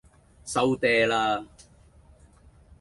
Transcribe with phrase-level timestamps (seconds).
[0.43, 1.45] 收嗲啦